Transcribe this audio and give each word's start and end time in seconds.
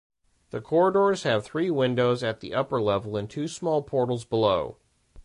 The 0.49 0.61
corridors 0.61 1.21
have 1.21 1.45
three 1.45 1.69
windows 1.69 2.23
at 2.23 2.39
the 2.39 2.55
upper 2.55 2.81
level 2.81 3.15
and 3.15 3.29
two 3.29 3.47
small 3.47 3.83
portals 3.83 4.25
below. 4.25 4.77